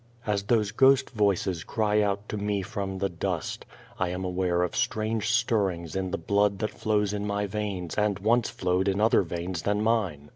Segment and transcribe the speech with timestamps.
[0.25, 3.67] As those ghost voices cry out to me from the dust,
[3.99, 8.17] I am aware of strange stirrings in the blood that flows in my veins and
[8.17, 10.29] once flowed in other veins than mine.